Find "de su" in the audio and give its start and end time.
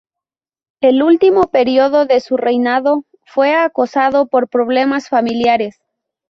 2.07-2.35